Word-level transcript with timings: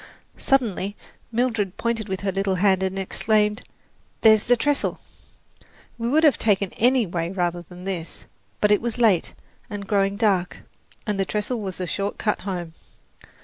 Suddenly 0.39 0.95
Mildred 1.31 1.77
pointed 1.77 2.09
with 2.09 2.21
her 2.21 2.31
little 2.31 2.55
hand 2.55 2.81
and 2.81 2.97
exclaimed, 2.97 3.61
"There's 4.21 4.45
the 4.45 4.57
trestle!" 4.57 4.99
We 5.99 6.09
would 6.09 6.23
have 6.23 6.39
taken 6.39 6.71
any 6.77 7.05
way 7.05 7.29
rather 7.29 7.61
than 7.61 7.83
this; 7.83 8.25
but 8.61 8.71
it 8.71 8.81
was 8.81 8.97
late 8.97 9.35
and 9.69 9.85
growing 9.85 10.17
dark, 10.17 10.61
and 11.05 11.19
the 11.19 11.25
trestle 11.25 11.61
was 11.61 11.79
a 11.79 11.85
short 11.85 12.17
cut 12.17 12.39
home. 12.41 12.73